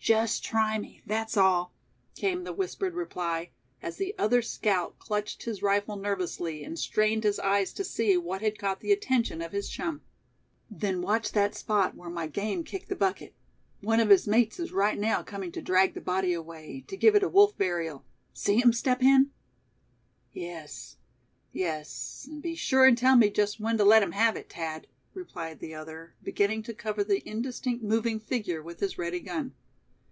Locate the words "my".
12.08-12.26